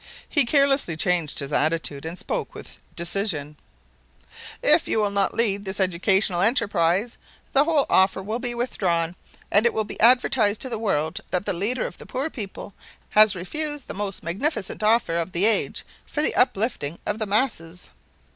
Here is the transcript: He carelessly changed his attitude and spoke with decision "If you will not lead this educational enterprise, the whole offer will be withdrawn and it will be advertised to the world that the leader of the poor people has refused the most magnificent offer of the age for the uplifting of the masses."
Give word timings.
He 0.27 0.45
carelessly 0.45 0.97
changed 0.97 1.37
his 1.37 1.53
attitude 1.53 2.05
and 2.05 2.17
spoke 2.17 2.55
with 2.55 2.79
decision 2.95 3.55
"If 4.63 4.87
you 4.87 4.97
will 4.97 5.11
not 5.11 5.35
lead 5.35 5.63
this 5.63 5.79
educational 5.79 6.41
enterprise, 6.41 7.19
the 7.53 7.65
whole 7.65 7.85
offer 7.87 8.19
will 8.23 8.39
be 8.39 8.55
withdrawn 8.55 9.15
and 9.51 9.63
it 9.63 9.75
will 9.75 9.83
be 9.83 9.99
advertised 9.99 10.59
to 10.61 10.69
the 10.69 10.79
world 10.79 11.21
that 11.29 11.45
the 11.45 11.53
leader 11.53 11.85
of 11.85 11.99
the 11.99 12.07
poor 12.07 12.31
people 12.31 12.73
has 13.11 13.35
refused 13.35 13.87
the 13.87 13.93
most 13.93 14.23
magnificent 14.23 14.81
offer 14.81 15.17
of 15.17 15.33
the 15.33 15.45
age 15.45 15.83
for 16.07 16.23
the 16.23 16.33
uplifting 16.33 16.97
of 17.05 17.19
the 17.19 17.27
masses." 17.27 17.91